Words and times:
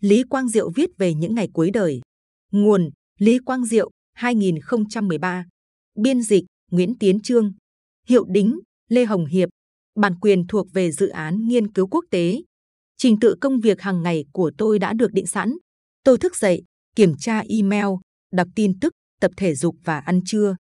Lý 0.00 0.22
Quang 0.22 0.48
Diệu 0.48 0.70
viết 0.70 0.90
về 0.98 1.14
những 1.14 1.34
ngày 1.34 1.48
cuối 1.52 1.70
đời. 1.70 2.00
Nguồn 2.52 2.90
Lý 3.18 3.38
Quang 3.38 3.64
Diệu 3.64 3.90
2013. 4.14 5.46
Biên 5.94 6.22
dịch 6.22 6.44
Nguyễn 6.70 6.98
Tiến 6.98 7.20
Trương. 7.20 7.52
Hiệu 8.06 8.24
đính 8.24 8.58
Lê 8.88 9.04
Hồng 9.04 9.26
Hiệp. 9.26 9.48
Bản 9.96 10.14
quyền 10.20 10.46
thuộc 10.46 10.66
về 10.72 10.92
dự 10.92 11.08
án 11.08 11.48
nghiên 11.48 11.72
cứu 11.72 11.86
quốc 11.86 12.04
tế. 12.10 12.42
Trình 12.96 13.20
tự 13.20 13.34
công 13.40 13.60
việc 13.60 13.80
hàng 13.80 14.02
ngày 14.02 14.24
của 14.32 14.52
tôi 14.58 14.78
đã 14.78 14.92
được 14.92 15.12
định 15.12 15.26
sẵn. 15.26 15.52
Tôi 16.04 16.18
thức 16.18 16.36
dậy, 16.36 16.62
kiểm 16.96 17.14
tra 17.18 17.42
email, 17.48 17.86
đọc 18.32 18.48
tin 18.54 18.80
tức, 18.80 18.92
tập 19.20 19.30
thể 19.36 19.54
dục 19.54 19.76
và 19.84 19.98
ăn 19.98 20.20
trưa. 20.26 20.56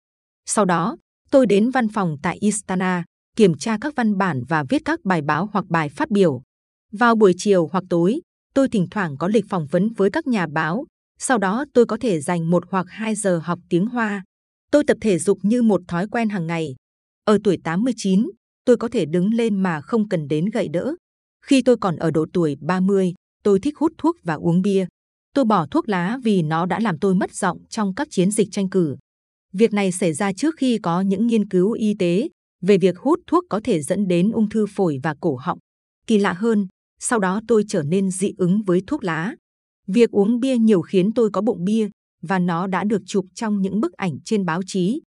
Sau 0.46 0.64
đó, 0.64 0.96
tôi 1.30 1.46
đến 1.46 1.70
văn 1.70 1.88
phòng 1.88 2.16
tại 2.22 2.38
Istana, 2.40 3.04
kiểm 3.36 3.58
tra 3.58 3.78
các 3.80 3.94
văn 3.96 4.18
bản 4.18 4.42
và 4.48 4.64
viết 4.68 4.82
các 4.84 5.04
bài 5.04 5.22
báo 5.22 5.48
hoặc 5.52 5.64
bài 5.68 5.88
phát 5.88 6.10
biểu. 6.10 6.42
Vào 6.92 7.14
buổi 7.14 7.34
chiều 7.36 7.68
hoặc 7.72 7.84
tối, 7.90 8.20
tôi 8.56 8.68
thỉnh 8.68 8.86
thoảng 8.90 9.16
có 9.16 9.28
lịch 9.28 9.44
phỏng 9.48 9.66
vấn 9.66 9.88
với 9.96 10.10
các 10.10 10.26
nhà 10.26 10.46
báo. 10.46 10.84
Sau 11.18 11.38
đó 11.38 11.64
tôi 11.72 11.86
có 11.86 11.96
thể 12.00 12.20
dành 12.20 12.50
một 12.50 12.64
hoặc 12.70 12.86
hai 12.88 13.14
giờ 13.14 13.40
học 13.44 13.58
tiếng 13.68 13.86
Hoa. 13.86 14.24
Tôi 14.70 14.84
tập 14.86 14.96
thể 15.00 15.18
dục 15.18 15.38
như 15.42 15.62
một 15.62 15.80
thói 15.88 16.08
quen 16.08 16.28
hàng 16.28 16.46
ngày. 16.46 16.74
Ở 17.24 17.38
tuổi 17.44 17.58
89, 17.64 18.30
tôi 18.64 18.76
có 18.76 18.88
thể 18.88 19.04
đứng 19.04 19.34
lên 19.34 19.62
mà 19.62 19.80
không 19.80 20.08
cần 20.08 20.28
đến 20.28 20.44
gậy 20.44 20.68
đỡ. 20.68 20.94
Khi 21.44 21.62
tôi 21.62 21.76
còn 21.76 21.96
ở 21.96 22.10
độ 22.10 22.26
tuổi 22.32 22.56
30, 22.60 23.14
tôi 23.42 23.60
thích 23.60 23.78
hút 23.78 23.92
thuốc 23.98 24.16
và 24.22 24.34
uống 24.34 24.62
bia. 24.62 24.86
Tôi 25.34 25.44
bỏ 25.44 25.66
thuốc 25.70 25.88
lá 25.88 26.18
vì 26.24 26.42
nó 26.42 26.66
đã 26.66 26.80
làm 26.80 26.98
tôi 26.98 27.14
mất 27.14 27.34
giọng 27.34 27.58
trong 27.68 27.94
các 27.94 28.08
chiến 28.10 28.30
dịch 28.30 28.48
tranh 28.52 28.70
cử. 28.70 28.96
Việc 29.52 29.72
này 29.72 29.92
xảy 29.92 30.12
ra 30.12 30.32
trước 30.32 30.54
khi 30.58 30.78
có 30.82 31.00
những 31.00 31.26
nghiên 31.26 31.48
cứu 31.48 31.72
y 31.72 31.94
tế 31.98 32.28
về 32.62 32.78
việc 32.78 32.98
hút 32.98 33.20
thuốc 33.26 33.44
có 33.50 33.60
thể 33.64 33.82
dẫn 33.82 34.08
đến 34.08 34.30
ung 34.30 34.48
thư 34.48 34.66
phổi 34.66 34.98
và 35.02 35.14
cổ 35.20 35.36
họng. 35.36 35.58
Kỳ 36.06 36.18
lạ 36.18 36.32
hơn, 36.32 36.66
sau 37.00 37.18
đó 37.18 37.40
tôi 37.48 37.64
trở 37.68 37.82
nên 37.82 38.10
dị 38.10 38.32
ứng 38.38 38.62
với 38.62 38.82
thuốc 38.86 39.04
lá. 39.04 39.34
Việc 39.86 40.10
uống 40.10 40.40
bia 40.40 40.56
nhiều 40.56 40.80
khiến 40.80 41.12
tôi 41.12 41.30
có 41.32 41.40
bụng 41.40 41.64
bia 41.64 41.88
và 42.22 42.38
nó 42.38 42.66
đã 42.66 42.84
được 42.84 43.02
chụp 43.06 43.26
trong 43.34 43.62
những 43.62 43.80
bức 43.80 43.92
ảnh 43.92 44.18
trên 44.24 44.44
báo 44.44 44.60
chí. 44.66 45.00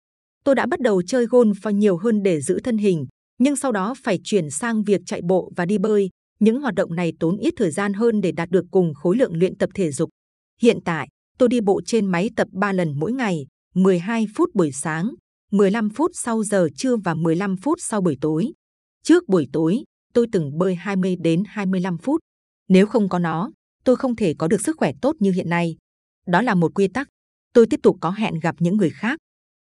Tôi 0.45 0.55
đã 0.55 0.67
bắt 0.67 0.81
đầu 0.81 1.03
chơi 1.03 1.27
golf 1.27 1.71
nhiều 1.71 1.97
hơn 1.97 2.23
để 2.23 2.41
giữ 2.41 2.61
thân 2.65 2.79
hình, 2.79 3.07
nhưng 3.39 3.57
sau 3.57 3.73
đó 3.73 3.95
phải 4.03 4.19
chuyển 4.25 4.51
sang 4.51 4.83
việc 4.83 5.01
chạy 5.07 5.21
bộ 5.23 5.53
và 5.57 5.67
đi 5.67 5.79
bơi. 5.79 6.09
Những 6.41 6.61
hoạt 6.61 6.75
động 6.75 6.95
này 6.95 7.13
tốn 7.21 7.37
ít 7.37 7.55
thời 7.57 7.71
gian 7.71 7.93
hơn 7.93 8.21
để 8.21 8.33
đạt 8.33 8.51
được 8.51 8.65
cùng 8.71 8.95
khối 8.95 9.17
lượng 9.17 9.37
luyện 9.37 9.59
tập 9.59 9.71
thể 9.75 9.93
dục. 9.93 10.11
Hiện 10.63 10.79
tại, 10.85 11.09
tôi 11.39 11.49
đi 11.49 11.61
bộ 11.61 11.81
trên 11.87 12.07
máy 12.07 12.31
tập 12.37 12.49
3 12.53 12.73
lần 12.73 12.93
mỗi 12.99 13.13
ngày, 13.13 13.47
12 13.75 14.27
phút 14.35 14.55
buổi 14.55 14.73
sáng, 14.73 15.11
15 15.53 15.91
phút 15.91 16.11
sau 16.15 16.45
giờ 16.45 16.69
trưa 16.77 16.97
và 16.97 17.15
15 17.15 17.57
phút 17.57 17.79
sau 17.81 18.01
buổi 18.01 18.17
tối. 18.21 18.53
Trước 19.03 19.29
buổi 19.29 19.49
tối, 19.53 19.83
tôi 20.19 20.27
từng 20.33 20.59
bơi 20.59 20.75
20 20.75 21.17
đến 21.17 21.43
25 21.47 21.99
phút. 21.99 22.21
Nếu 22.69 22.87
không 22.87 23.09
có 23.09 23.19
nó, 23.19 23.51
tôi 23.85 23.97
không 23.97 24.17
thể 24.17 24.35
có 24.39 24.49
được 24.49 24.61
sức 24.61 24.77
khỏe 24.77 24.93
tốt 25.03 25.17
như 25.19 25.33
hiện 25.33 25.49
nay. 25.49 25.77
Đó 26.27 26.43
là 26.43 26.55
một 26.55 26.75
quy 26.75 26.89
tắc. 26.89 27.09
Tôi 27.55 27.67
tiếp 27.67 27.81
tục 27.83 27.97
có 28.01 28.11
hẹn 28.11 28.35
gặp 28.39 28.55
những 28.59 28.77
người 28.77 28.91
khác. 28.91 29.19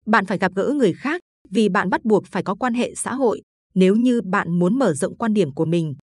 Bạn 0.05 0.25
phải 0.25 0.37
gặp 0.37 0.51
gỡ 0.55 0.73
người 0.75 0.93
khác 0.93 1.21
vì 1.49 1.69
bạn 1.69 1.89
bắt 1.89 2.05
buộc 2.05 2.25
phải 2.27 2.43
có 2.43 2.55
quan 2.55 2.73
hệ 2.73 2.95
xã 2.95 3.13
hội 3.13 3.41
nếu 3.73 3.95
như 3.95 4.21
bạn 4.21 4.59
muốn 4.59 4.79
mở 4.79 4.93
rộng 4.93 5.17
quan 5.17 5.33
điểm 5.33 5.51
của 5.51 5.65
mình. 5.65 5.95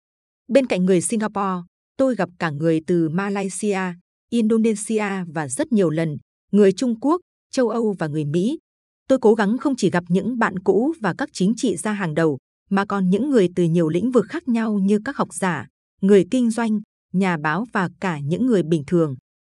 Bên 0.48 0.66
cạnh 0.66 0.86
người 0.86 1.02
Singapore, 1.02 1.68
tôi 1.98 2.16
gặp 2.16 2.30
cả 2.40 2.50
người 2.50 2.82
từ 2.88 3.10
Malaysia, 3.10 3.82
Indonesia 4.30 5.10
và 5.34 5.48
rất 5.48 5.72
nhiều 5.72 5.90
lần, 5.90 6.18
người 6.52 6.72
Trung 6.72 7.00
Quốc, 7.00 7.22
châu 7.52 7.70
Âu 7.70 7.96
và 8.00 8.08
người 8.08 8.26
Mỹ. 8.26 8.60
Tôi 9.08 9.20
cố 9.20 9.34
gắng 9.34 9.58
không 9.58 9.76
chỉ 9.78 9.90
gặp 9.90 10.04
những 10.08 10.40
bạn 10.40 10.60
cũ 10.60 10.94
và 11.02 11.14
các 11.18 11.30
chính 11.34 11.54
trị 11.58 11.76
gia 11.76 11.92
hàng 11.92 12.14
đầu, 12.14 12.38
mà 12.72 12.86
còn 12.86 13.10
những 13.10 13.30
người 13.30 13.50
từ 13.56 13.64
nhiều 13.64 13.90
lĩnh 13.90 14.12
vực 14.12 14.26
khác 14.30 14.48
nhau 14.48 14.80
như 14.80 15.00
các 15.06 15.18
học 15.18 15.34
giả, 15.34 15.68
người 16.02 16.26
kinh 16.32 16.52
doanh, 16.52 16.82
nhà 17.14 17.38
báo 17.38 17.66
và 17.74 17.90
cả 18.00 18.20
những 18.20 18.46
người 18.46 18.64
bình 18.64 18.84
thường. 18.88 19.16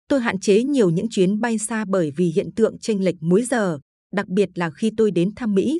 Tôi 0.08 0.22
hạn 0.22 0.40
chế 0.40 0.64
nhiều 0.64 0.90
những 0.90 1.08
chuyến 1.10 1.40
bay 1.40 1.58
xa 1.58 1.86
bởi 1.88 2.12
vì 2.18 2.26
hiện 2.26 2.50
tượng 2.56 2.80
chênh 2.80 3.04
lệch 3.04 3.16
múi 3.20 3.44
giờ, 3.44 3.80
đặc 4.14 4.28
biệt 4.28 4.50
là 4.56 4.72
khi 4.72 4.92
tôi 4.98 5.12
đến 5.12 5.30
thăm 5.36 5.56
Mỹ. 5.56 5.80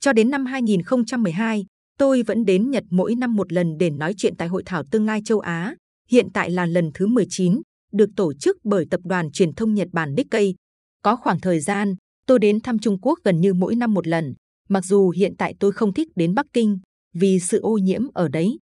Cho 0.00 0.12
đến 0.12 0.30
năm 0.30 0.46
2012, 0.46 1.66
tôi 1.98 2.22
vẫn 2.22 2.44
đến 2.44 2.70
Nhật 2.70 2.84
mỗi 2.90 3.14
năm 3.14 3.36
một 3.36 3.52
lần 3.52 3.78
để 3.78 3.90
nói 3.90 4.14
chuyện 4.16 4.36
tại 4.36 4.48
Hội 4.48 4.62
thảo 4.66 4.82
Tương 4.90 5.06
lai 5.06 5.20
châu 5.24 5.40
Á. 5.40 5.74
Hiện 6.08 6.28
tại 6.34 6.50
là 6.50 6.66
lần 6.66 6.90
thứ 6.94 7.06
19, 7.06 7.60
được 7.92 8.10
tổ 8.16 8.34
chức 8.34 8.56
bởi 8.64 8.86
tập 8.90 9.00
đoàn 9.04 9.30
truyền 9.32 9.52
thông 9.52 9.74
Nhật 9.74 9.88
Bản 9.92 10.14
Nikkei. 10.14 10.54
Có 11.02 11.16
khoảng 11.16 11.40
thời 11.40 11.60
gian, 11.60 11.94
tôi 12.26 12.38
đến 12.38 12.60
thăm 12.60 12.78
Trung 12.78 12.98
Quốc 13.02 13.18
gần 13.24 13.40
như 13.40 13.54
mỗi 13.54 13.76
năm 13.76 13.94
một 13.94 14.06
lần. 14.06 14.34
Mặc 14.72 14.84
dù 14.84 15.10
hiện 15.10 15.34
tại 15.38 15.54
tôi 15.60 15.72
không 15.72 15.92
thích 15.92 16.08
đến 16.16 16.34
Bắc 16.34 16.46
Kinh 16.52 16.78
vì 17.14 17.40
sự 17.40 17.60
ô 17.60 17.78
nhiễm 17.78 18.02
ở 18.14 18.28
đấy, 18.28 18.58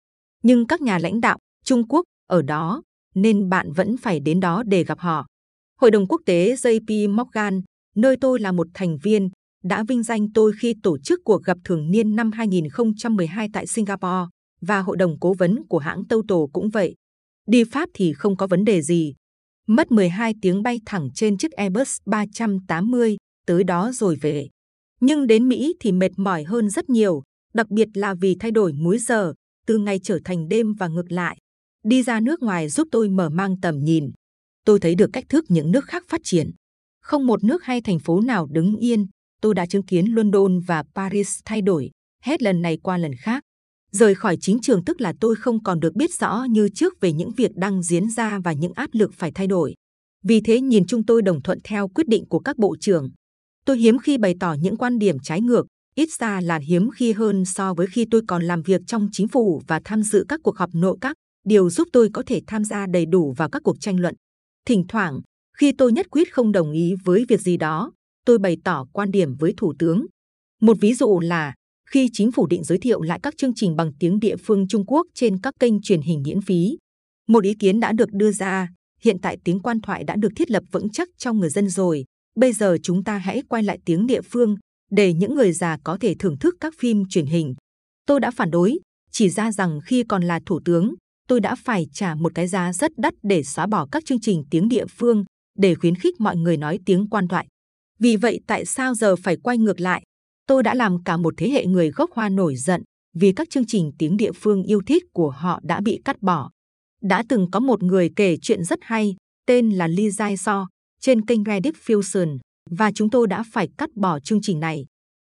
nhưng 0.44 0.68
các 0.68 0.82
nhà 0.82 1.00
lãnh 1.00 1.22
đạo 1.22 1.38
Trung 1.66 1.88
Quốc 1.88 2.04
ở 2.30 2.42
đó 2.42 2.82
nên 3.16 3.50
bạn 3.50 3.72
vẫn 3.72 3.98
phải 3.98 4.20
đến 4.20 4.40
đó 4.40 4.64
để 4.68 4.84
gặp 4.84 5.00
họ. 5.00 5.26
Hội 5.82 5.92
đồng 5.92 6.08
quốc 6.08 6.22
tế 6.26 6.56
JP 6.56 7.16
Morgan, 7.16 7.62
nơi 7.96 8.16
tôi 8.22 8.40
là 8.40 8.52
một 8.52 8.68
thành 8.74 8.98
viên, 9.04 9.30
đã 9.64 9.84
vinh 9.88 10.04
danh 10.04 10.34
tôi 10.34 10.52
khi 10.60 10.76
tổ 10.84 10.98
chức 10.98 11.20
cuộc 11.24 11.44
gặp 11.44 11.58
thường 11.64 11.92
niên 11.92 12.16
năm 12.16 12.32
2012 12.32 13.50
tại 13.54 13.68
Singapore 13.68 14.26
và 14.62 14.80
hội 14.80 14.98
đồng 14.98 15.20
cố 15.20 15.34
vấn 15.34 15.66
của 15.70 15.80
hãng 15.80 16.08
Total 16.08 16.38
cũng 16.54 16.70
vậy. 16.70 16.96
Đi 17.48 17.64
Pháp 17.64 17.90
thì 17.94 18.14
không 18.14 18.38
có 18.38 18.48
vấn 18.48 18.66
đề 18.66 18.82
gì. 18.82 19.14
Mất 19.68 19.92
12 19.92 20.34
tiếng 20.42 20.64
bay 20.64 20.80
thẳng 20.86 21.10
trên 21.16 21.38
chiếc 21.38 21.52
Airbus 21.52 21.98
380 22.06 23.18
tới 23.48 23.64
đó 23.64 23.92
rồi 23.94 24.16
về. 24.22 24.48
Nhưng 25.00 25.28
đến 25.28 25.50
Mỹ 25.50 25.76
thì 25.80 25.92
mệt 25.92 26.12
mỏi 26.18 26.44
hơn 26.44 26.70
rất 26.70 26.90
nhiều, 26.90 27.24
đặc 27.54 27.70
biệt 27.70 27.88
là 27.94 28.14
vì 28.14 28.36
thay 28.40 28.52
đổi 28.52 28.74
múi 28.74 28.98
giờ, 28.98 29.34
từ 29.68 29.78
ngày 29.78 30.00
trở 30.04 30.20
thành 30.26 30.48
đêm 30.48 30.74
và 30.74 30.88
ngược 30.88 31.12
lại. 31.12 31.38
Đi 31.84 32.04
ra 32.04 32.20
nước 32.20 32.42
ngoài 32.42 32.70
giúp 32.70 32.88
tôi 32.92 33.10
mở 33.10 33.30
mang 33.30 33.56
tầm 33.62 33.80
nhìn. 33.80 34.12
Tôi 34.66 34.80
thấy 34.80 34.96
được 34.96 35.10
cách 35.14 35.26
thức 35.30 35.46
những 35.50 35.72
nước 35.72 35.86
khác 35.86 36.04
phát 36.08 36.22
triển. 36.24 36.52
Không 37.02 37.28
một 37.28 37.44
nước 37.44 37.64
hay 37.64 37.82
thành 37.82 38.00
phố 38.00 38.22
nào 38.22 38.48
đứng 38.52 38.76
yên. 38.76 39.08
Tôi 39.42 39.56
đã 39.56 39.66
chứng 39.66 39.86
kiến 39.86 40.06
London 40.06 40.60
và 40.60 40.84
Paris 40.96 41.40
thay 41.46 41.62
đổi, 41.62 41.90
hết 42.24 42.42
lần 42.42 42.62
này 42.62 42.78
qua 42.84 42.98
lần 42.98 43.12
khác. 43.16 43.44
Rời 43.92 44.16
khỏi 44.16 44.38
chính 44.42 44.60
trường 44.62 44.86
tức 44.86 45.02
là 45.02 45.14
tôi 45.20 45.36
không 45.36 45.64
còn 45.64 45.80
được 45.80 45.96
biết 45.96 46.14
rõ 46.20 46.46
như 46.50 46.70
trước 46.76 46.94
về 47.02 47.14
những 47.14 47.32
việc 47.32 47.52
đang 47.56 47.84
diễn 47.84 48.10
ra 48.10 48.40
và 48.44 48.54
những 48.54 48.74
áp 48.76 48.90
lực 48.94 49.12
phải 49.14 49.32
thay 49.36 49.48
đổi. 49.48 49.74
Vì 50.24 50.42
thế 50.42 50.62
nhìn 50.62 50.86
chung 50.86 51.06
tôi 51.06 51.22
đồng 51.22 51.42
thuận 51.42 51.60
theo 51.64 51.88
quyết 51.88 52.08
định 52.08 52.26
của 52.30 52.40
các 52.40 52.58
bộ 52.58 52.76
trưởng. 52.80 53.10
Tôi 53.68 53.78
hiếm 53.78 54.00
khi 54.00 54.18
bày 54.18 54.36
tỏ 54.40 54.54
những 54.54 54.78
quan 54.78 55.00
điểm 55.00 55.20
trái 55.20 55.42
ngược, 55.42 55.68
ít 55.96 56.10
ra 56.20 56.42
là 56.42 56.58
hiếm 56.58 56.90
khi 56.96 57.14
hơn 57.14 57.46
so 57.46 57.74
với 57.74 57.88
khi 57.88 58.06
tôi 58.12 58.22
còn 58.28 58.44
làm 58.44 58.62
việc 58.62 58.82
trong 58.88 59.10
chính 59.12 59.28
phủ 59.28 59.62
và 59.68 59.82
tham 59.86 60.04
dự 60.04 60.26
các 60.30 60.40
cuộc 60.44 60.58
họp 60.58 60.70
nội 60.74 60.98
các, 61.02 61.16
điều 61.46 61.70
giúp 61.70 61.88
tôi 61.94 62.10
có 62.14 62.24
thể 62.26 62.42
tham 62.48 62.64
gia 62.64 62.86
đầy 62.88 63.06
đủ 63.06 63.34
vào 63.38 63.50
các 63.50 63.62
cuộc 63.64 63.78
tranh 63.80 64.00
luận. 64.00 64.16
Thỉnh 64.66 64.84
thoảng, 64.88 65.20
khi 65.58 65.72
tôi 65.78 65.92
nhất 65.92 66.08
quyết 66.12 66.34
không 66.34 66.52
đồng 66.52 66.72
ý 66.72 66.94
với 67.04 67.26
việc 67.30 67.42
gì 67.42 67.58
đó, 67.58 67.92
tôi 68.26 68.38
bày 68.38 68.58
tỏ 68.64 68.86
quan 68.94 69.12
điểm 69.12 69.36
với 69.36 69.54
thủ 69.58 69.74
tướng. 69.80 70.06
Một 70.62 70.78
ví 70.82 70.94
dụ 70.94 71.20
là 71.20 71.54
khi 71.90 72.10
chính 72.14 72.32
phủ 72.32 72.48
định 72.48 72.64
giới 72.64 72.78
thiệu 72.78 73.02
lại 73.02 73.20
các 73.24 73.34
chương 73.38 73.56
trình 73.56 73.76
bằng 73.76 73.92
tiếng 74.00 74.20
địa 74.20 74.36
phương 74.36 74.68
Trung 74.68 74.86
Quốc 74.86 75.08
trên 75.14 75.40
các 75.42 75.54
kênh 75.60 75.82
truyền 75.82 76.02
hình 76.02 76.24
miễn 76.26 76.42
phí. 76.42 76.78
Một 77.28 77.44
ý 77.44 77.54
kiến 77.60 77.80
đã 77.80 77.92
được 77.92 78.10
đưa 78.12 78.32
ra, 78.32 78.70
hiện 79.02 79.18
tại 79.22 79.38
tiếng 79.44 79.60
quan 79.60 79.82
thoại 79.82 80.04
đã 80.04 80.16
được 80.16 80.32
thiết 80.36 80.52
lập 80.52 80.64
vững 80.72 80.90
chắc 80.90 81.10
trong 81.18 81.40
người 81.40 81.50
dân 81.50 81.70
rồi. 81.70 82.06
Bây 82.38 82.54
giờ 82.54 82.78
chúng 82.84 83.04
ta 83.04 83.18
hãy 83.18 83.42
quay 83.50 83.64
lại 83.64 83.80
tiếng 83.86 84.08
địa 84.08 84.22
phương 84.22 84.56
để 84.92 85.14
những 85.14 85.36
người 85.36 85.52
già 85.52 85.78
có 85.84 85.98
thể 86.02 86.16
thưởng 86.20 86.38
thức 86.40 86.56
các 86.60 86.74
phim 86.80 87.04
truyền 87.10 87.26
hình. 87.26 87.56
Tôi 88.06 88.20
đã 88.20 88.32
phản 88.32 88.52
đối, 88.52 88.80
chỉ 89.12 89.30
ra 89.30 89.52
rằng 89.52 89.80
khi 89.86 90.04
còn 90.04 90.24
là 90.24 90.40
thủ 90.46 90.60
tướng, 90.66 90.94
tôi 91.28 91.40
đã 91.40 91.56
phải 91.56 91.88
trả 91.94 92.16
một 92.16 92.32
cái 92.36 92.48
giá 92.48 92.74
rất 92.74 92.92
đắt 92.98 93.14
để 93.24 93.44
xóa 93.44 93.68
bỏ 93.68 93.88
các 93.92 94.06
chương 94.06 94.20
trình 94.22 94.44
tiếng 94.52 94.70
địa 94.70 94.86
phương 94.86 95.24
để 95.58 95.76
khuyến 95.76 95.96
khích 95.96 96.20
mọi 96.20 96.38
người 96.38 96.58
nói 96.58 96.80
tiếng 96.86 97.10
quan 97.10 97.28
thoại. 97.28 97.48
Vì 98.00 98.16
vậy 98.16 98.40
tại 98.48 98.66
sao 98.66 98.96
giờ 98.96 99.16
phải 99.16 99.38
quay 99.38 99.58
ngược 99.58 99.80
lại? 99.80 100.04
Tôi 100.48 100.64
đã 100.64 100.74
làm 100.74 101.04
cả 101.04 101.18
một 101.18 101.34
thế 101.38 101.50
hệ 101.50 101.66
người 101.66 101.92
gốc 101.92 102.12
Hoa 102.14 102.30
nổi 102.30 102.56
giận 102.56 102.84
vì 103.16 103.32
các 103.32 103.50
chương 103.50 103.66
trình 103.68 103.92
tiếng 104.00 104.18
địa 104.18 104.32
phương 104.32 104.64
yêu 104.64 104.82
thích 104.88 105.04
của 105.14 105.30
họ 105.30 105.60
đã 105.64 105.82
bị 105.82 106.02
cắt 106.06 106.22
bỏ. 106.22 106.50
Đã 107.02 107.24
từng 107.30 107.52
có 107.52 107.60
một 107.60 107.84
người 107.84 108.12
kể 108.16 108.38
chuyện 108.42 108.64
rất 108.64 108.80
hay, 108.82 109.16
tên 109.48 109.70
là 109.70 109.88
Lee 109.88 110.08
Jae 110.08 110.36
So, 110.36 110.68
trên 111.02 111.26
kênh 111.26 111.44
Reddit 111.44 111.76
Fusion, 111.86 112.38
và 112.70 112.92
chúng 112.92 113.10
tôi 113.10 113.28
đã 113.28 113.44
phải 113.52 113.70
cắt 113.78 113.90
bỏ 113.96 114.20
chương 114.20 114.42
trình 114.42 114.60
này. 114.60 114.86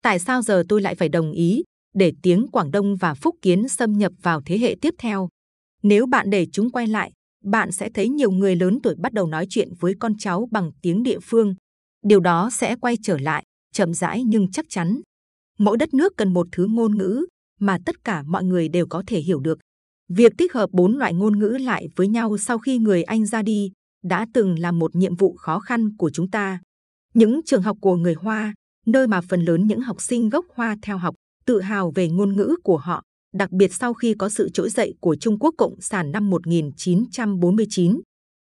Tại 0.02 0.18
sao 0.18 0.42
giờ 0.42 0.62
tôi 0.68 0.82
lại 0.82 0.94
phải 0.94 1.08
đồng 1.08 1.32
ý 1.32 1.62
để 1.94 2.12
tiếng 2.22 2.48
Quảng 2.48 2.70
Đông 2.70 2.96
và 2.96 3.14
Phúc 3.14 3.36
Kiến 3.42 3.68
xâm 3.68 3.92
nhập 3.92 4.12
vào 4.22 4.42
thế 4.46 4.58
hệ 4.58 4.76
tiếp 4.80 4.94
theo? 4.98 5.28
Nếu 5.82 6.06
bạn 6.06 6.30
để 6.30 6.46
chúng 6.52 6.70
quay 6.70 6.86
lại, 6.86 7.12
bạn 7.44 7.72
sẽ 7.72 7.90
thấy 7.94 8.08
nhiều 8.08 8.30
người 8.30 8.56
lớn 8.56 8.78
tuổi 8.82 8.94
bắt 8.98 9.12
đầu 9.12 9.26
nói 9.26 9.46
chuyện 9.50 9.68
với 9.80 9.94
con 10.00 10.12
cháu 10.18 10.48
bằng 10.50 10.70
tiếng 10.82 11.02
địa 11.02 11.18
phương. 11.22 11.54
Điều 12.02 12.20
đó 12.20 12.50
sẽ 12.52 12.76
quay 12.76 12.96
trở 13.02 13.18
lại, 13.18 13.44
chậm 13.72 13.94
rãi 13.94 14.22
nhưng 14.26 14.50
chắc 14.50 14.66
chắn. 14.68 15.00
Mỗi 15.58 15.76
đất 15.76 15.94
nước 15.94 16.12
cần 16.16 16.32
một 16.32 16.46
thứ 16.52 16.66
ngôn 16.66 16.98
ngữ 16.98 17.26
mà 17.60 17.78
tất 17.86 18.04
cả 18.04 18.22
mọi 18.26 18.44
người 18.44 18.68
đều 18.68 18.86
có 18.86 19.02
thể 19.06 19.20
hiểu 19.20 19.40
được. 19.40 19.58
Việc 20.08 20.32
tích 20.38 20.52
hợp 20.52 20.70
bốn 20.72 20.96
loại 20.96 21.14
ngôn 21.14 21.38
ngữ 21.38 21.58
lại 21.60 21.88
với 21.96 22.08
nhau 22.08 22.38
sau 22.38 22.58
khi 22.58 22.78
người 22.78 23.02
Anh 23.02 23.26
ra 23.26 23.42
đi 23.42 23.72
đã 24.02 24.26
từng 24.34 24.58
là 24.58 24.72
một 24.72 24.96
nhiệm 24.96 25.16
vụ 25.16 25.36
khó 25.36 25.58
khăn 25.58 25.96
của 25.96 26.10
chúng 26.10 26.30
ta. 26.30 26.60
Những 27.14 27.40
trường 27.44 27.62
học 27.62 27.76
của 27.80 27.96
người 27.96 28.14
Hoa, 28.14 28.54
nơi 28.86 29.06
mà 29.06 29.20
phần 29.20 29.44
lớn 29.44 29.66
những 29.66 29.80
học 29.80 30.02
sinh 30.02 30.28
gốc 30.28 30.46
Hoa 30.54 30.76
theo 30.82 30.98
học, 30.98 31.14
tự 31.46 31.60
hào 31.60 31.92
về 31.94 32.08
ngôn 32.08 32.36
ngữ 32.36 32.56
của 32.64 32.76
họ, 32.76 33.02
đặc 33.34 33.50
biệt 33.50 33.74
sau 33.74 33.94
khi 33.94 34.14
có 34.18 34.28
sự 34.28 34.48
trỗi 34.54 34.70
dậy 34.70 34.94
của 35.00 35.16
Trung 35.16 35.38
Quốc 35.38 35.54
Cộng 35.58 35.80
sản 35.80 36.12
năm 36.12 36.30
1949. 36.30 38.00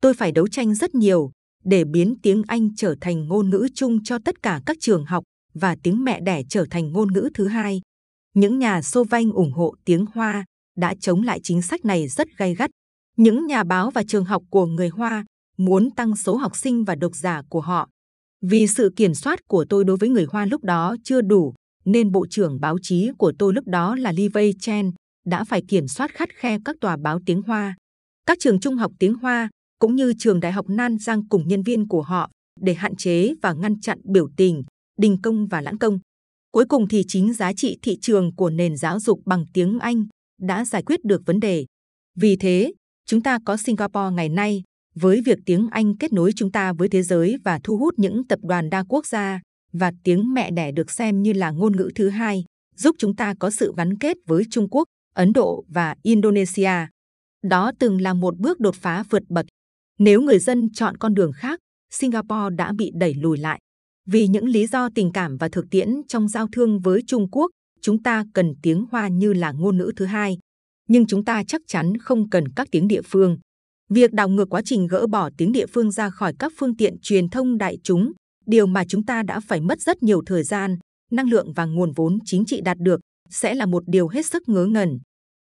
tôi 0.00 0.14
phải 0.14 0.32
đấu 0.32 0.48
tranh 0.48 0.74
rất 0.74 0.94
nhiều 0.94 1.30
để 1.64 1.84
biến 1.84 2.14
tiếng 2.22 2.42
Anh 2.46 2.74
trở 2.76 2.94
thành 3.00 3.28
ngôn 3.28 3.50
ngữ 3.50 3.68
chung 3.74 4.02
cho 4.04 4.18
tất 4.24 4.42
cả 4.42 4.60
các 4.66 4.76
trường 4.80 5.04
học 5.04 5.24
và 5.54 5.76
tiếng 5.82 6.04
mẹ 6.04 6.20
đẻ 6.20 6.42
trở 6.48 6.64
thành 6.70 6.92
ngôn 6.92 7.12
ngữ 7.12 7.28
thứ 7.34 7.46
hai. 7.46 7.80
Những 8.34 8.58
nhà 8.58 8.82
xô 8.82 9.04
vanh 9.04 9.32
ủng 9.32 9.52
hộ 9.52 9.74
tiếng 9.84 10.06
Hoa 10.14 10.44
đã 10.76 10.94
chống 11.00 11.22
lại 11.22 11.40
chính 11.42 11.62
sách 11.62 11.84
này 11.84 12.08
rất 12.08 12.28
gay 12.36 12.54
gắt. 12.54 12.70
Những 13.16 13.46
nhà 13.46 13.64
báo 13.64 13.90
và 13.90 14.02
trường 14.08 14.24
học 14.24 14.42
của 14.50 14.66
người 14.66 14.88
Hoa 14.88 15.24
muốn 15.58 15.90
tăng 15.90 16.16
số 16.16 16.36
học 16.36 16.56
sinh 16.56 16.84
và 16.84 16.94
độc 16.94 17.16
giả 17.16 17.42
của 17.48 17.60
họ. 17.60 17.88
Vì 18.42 18.66
sự 18.66 18.92
kiểm 18.96 19.14
soát 19.14 19.48
của 19.48 19.64
tôi 19.68 19.84
đối 19.84 19.96
với 19.96 20.08
người 20.08 20.26
Hoa 20.30 20.46
lúc 20.46 20.64
đó 20.64 20.96
chưa 21.04 21.20
đủ, 21.20 21.54
nên 21.84 22.12
Bộ 22.12 22.26
trưởng 22.30 22.60
báo 22.60 22.76
chí 22.82 23.10
của 23.18 23.32
tôi 23.38 23.54
lúc 23.54 23.66
đó 23.66 23.96
là 23.96 24.12
Li 24.12 24.28
Wei 24.28 24.52
Chen 24.60 24.92
đã 25.26 25.44
phải 25.44 25.62
kiểm 25.68 25.88
soát 25.88 26.14
khắt 26.14 26.28
khe 26.34 26.58
các 26.64 26.76
tòa 26.80 26.96
báo 26.96 27.18
tiếng 27.26 27.42
Hoa. 27.42 27.76
Các 28.26 28.38
trường 28.40 28.60
trung 28.60 28.76
học 28.76 28.92
tiếng 28.98 29.14
Hoa 29.14 29.48
cũng 29.78 29.96
như 29.96 30.12
trường 30.18 30.40
đại 30.40 30.52
học 30.52 30.66
Nan 30.68 30.98
Giang 30.98 31.28
cùng 31.28 31.48
nhân 31.48 31.62
viên 31.62 31.88
của 31.88 32.02
họ 32.02 32.30
để 32.60 32.74
hạn 32.74 32.96
chế 32.96 33.34
và 33.42 33.52
ngăn 33.52 33.80
chặn 33.80 33.98
biểu 34.04 34.28
tình, 34.36 34.64
đình 34.98 35.18
công 35.22 35.46
và 35.46 35.60
lãng 35.60 35.78
công. 35.78 35.98
Cuối 36.52 36.64
cùng 36.68 36.88
thì 36.88 37.04
chính 37.08 37.32
giá 37.32 37.52
trị 37.52 37.78
thị 37.82 37.98
trường 38.00 38.34
của 38.36 38.50
nền 38.50 38.76
giáo 38.76 39.00
dục 39.00 39.20
bằng 39.26 39.44
tiếng 39.52 39.78
Anh 39.78 40.06
đã 40.40 40.64
giải 40.64 40.82
quyết 40.82 41.04
được 41.04 41.22
vấn 41.26 41.40
đề. 41.40 41.66
Vì 42.20 42.36
thế, 42.36 42.72
chúng 43.06 43.22
ta 43.22 43.38
có 43.44 43.56
Singapore 43.56 44.14
ngày 44.14 44.28
nay 44.28 44.62
với 45.00 45.20
việc 45.20 45.38
tiếng 45.46 45.68
Anh 45.70 45.96
kết 45.96 46.12
nối 46.12 46.32
chúng 46.36 46.52
ta 46.52 46.72
với 46.72 46.88
thế 46.88 47.02
giới 47.02 47.36
và 47.44 47.60
thu 47.64 47.78
hút 47.78 47.94
những 47.96 48.26
tập 48.26 48.38
đoàn 48.42 48.70
đa 48.70 48.84
quốc 48.88 49.06
gia 49.06 49.40
và 49.72 49.92
tiếng 50.04 50.34
mẹ 50.34 50.50
đẻ 50.50 50.72
được 50.72 50.90
xem 50.90 51.22
như 51.22 51.32
là 51.32 51.50
ngôn 51.50 51.76
ngữ 51.76 51.90
thứ 51.94 52.08
hai, 52.08 52.44
giúp 52.76 52.96
chúng 52.98 53.16
ta 53.16 53.34
có 53.40 53.50
sự 53.50 53.74
gắn 53.76 53.98
kết 53.98 54.16
với 54.26 54.42
Trung 54.50 54.68
Quốc, 54.70 54.84
Ấn 55.14 55.32
Độ 55.32 55.64
và 55.68 55.94
Indonesia. 56.02 56.86
Đó 57.42 57.72
từng 57.78 58.00
là 58.00 58.14
một 58.14 58.38
bước 58.38 58.60
đột 58.60 58.74
phá 58.74 59.04
vượt 59.10 59.22
bậc. 59.28 59.46
Nếu 59.98 60.20
người 60.20 60.38
dân 60.38 60.72
chọn 60.72 60.96
con 60.96 61.14
đường 61.14 61.32
khác, 61.32 61.60
Singapore 61.90 62.56
đã 62.56 62.72
bị 62.78 62.90
đẩy 62.94 63.14
lùi 63.14 63.38
lại. 63.38 63.60
Vì 64.06 64.26
những 64.26 64.44
lý 64.48 64.66
do 64.66 64.88
tình 64.94 65.12
cảm 65.12 65.36
và 65.36 65.48
thực 65.48 65.64
tiễn 65.70 65.88
trong 66.08 66.28
giao 66.28 66.46
thương 66.52 66.80
với 66.80 67.02
Trung 67.06 67.30
Quốc, 67.30 67.50
chúng 67.80 68.02
ta 68.02 68.24
cần 68.34 68.52
tiếng 68.62 68.84
Hoa 68.90 69.08
như 69.08 69.32
là 69.32 69.52
ngôn 69.52 69.78
ngữ 69.78 69.92
thứ 69.96 70.04
hai. 70.04 70.38
Nhưng 70.88 71.06
chúng 71.06 71.24
ta 71.24 71.44
chắc 71.44 71.60
chắn 71.66 71.96
không 71.96 72.30
cần 72.30 72.44
các 72.56 72.68
tiếng 72.70 72.88
địa 72.88 73.02
phương. 73.02 73.38
Việc 73.88 74.12
đảo 74.12 74.28
ngược 74.28 74.48
quá 74.50 74.62
trình 74.64 74.86
gỡ 74.86 75.06
bỏ 75.06 75.30
tiếng 75.36 75.52
địa 75.52 75.66
phương 75.66 75.90
ra 75.90 76.10
khỏi 76.10 76.34
các 76.38 76.52
phương 76.56 76.76
tiện 76.76 76.96
truyền 77.02 77.28
thông 77.28 77.58
đại 77.58 77.78
chúng, 77.82 78.12
điều 78.46 78.66
mà 78.66 78.84
chúng 78.88 79.04
ta 79.04 79.22
đã 79.22 79.40
phải 79.40 79.60
mất 79.60 79.80
rất 79.80 80.02
nhiều 80.02 80.22
thời 80.26 80.42
gian, 80.42 80.78
năng 81.10 81.28
lượng 81.28 81.52
và 81.52 81.64
nguồn 81.64 81.92
vốn 81.92 82.18
chính 82.24 82.44
trị 82.44 82.60
đạt 82.64 82.78
được, 82.80 83.00
sẽ 83.30 83.54
là 83.54 83.66
một 83.66 83.82
điều 83.86 84.08
hết 84.08 84.26
sức 84.26 84.42
ngớ 84.48 84.66
ngẩn. 84.66 84.98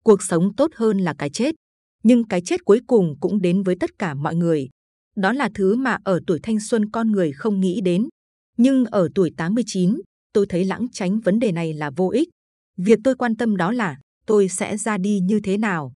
Cuộc 0.04 0.22
sống 0.22 0.54
tốt 0.56 0.70
hơn 0.74 0.98
là 0.98 1.14
cái 1.18 1.30
chết, 1.30 1.54
nhưng 2.02 2.28
cái 2.28 2.40
chết 2.44 2.64
cuối 2.64 2.80
cùng 2.86 3.14
cũng 3.20 3.40
đến 3.40 3.62
với 3.62 3.76
tất 3.80 3.90
cả 3.98 4.14
mọi 4.14 4.34
người. 4.34 4.68
Đó 5.16 5.32
là 5.32 5.50
thứ 5.54 5.76
mà 5.76 5.98
ở 6.04 6.20
tuổi 6.26 6.38
thanh 6.42 6.60
xuân 6.60 6.90
con 6.90 7.12
người 7.12 7.32
không 7.32 7.60
nghĩ 7.60 7.80
đến. 7.80 8.08
Nhưng 8.56 8.84
ở 8.84 9.08
tuổi 9.14 9.30
89, 9.36 10.00
tôi 10.32 10.46
thấy 10.48 10.64
lãng 10.64 10.86
tránh 10.92 11.20
vấn 11.20 11.38
đề 11.38 11.52
này 11.52 11.72
là 11.72 11.90
vô 11.96 12.10
ích. 12.10 12.28
Việc 12.76 12.98
tôi 13.04 13.14
quan 13.14 13.36
tâm 13.36 13.56
đó 13.56 13.72
là 13.72 13.96
tôi 14.26 14.48
sẽ 14.48 14.76
ra 14.76 14.98
đi 14.98 15.20
như 15.20 15.40
thế 15.44 15.56
nào. 15.56 15.92